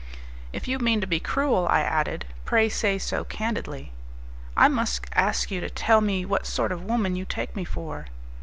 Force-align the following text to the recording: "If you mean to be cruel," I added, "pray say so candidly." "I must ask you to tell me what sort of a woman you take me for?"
"If 0.51 0.67
you 0.67 0.79
mean 0.79 0.99
to 1.01 1.05
be 1.05 1.19
cruel," 1.19 1.67
I 1.69 1.81
added, 1.81 2.25
"pray 2.43 2.69
say 2.69 2.97
so 2.97 3.23
candidly." 3.23 3.91
"I 4.57 4.67
must 4.67 5.05
ask 5.13 5.51
you 5.51 5.61
to 5.61 5.69
tell 5.69 6.01
me 6.01 6.25
what 6.25 6.47
sort 6.47 6.71
of 6.71 6.81
a 6.81 6.85
woman 6.85 7.15
you 7.15 7.23
take 7.23 7.55
me 7.55 7.65
for?" 7.65 8.07